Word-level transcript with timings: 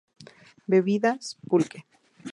Bebidas: 0.71 1.25
Pulque. 1.47 1.79